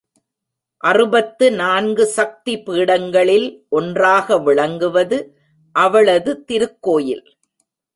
அறுபத்து 0.83 1.51
நான்கு 1.51 2.05
சக்தி 2.07 2.55
பீடங்களில் 2.57 3.47
ஒன்றாக 3.69 4.39
விளங்குவது 4.39 5.19
அவளது 5.75 6.43
திருக்கோயில். 6.47 7.25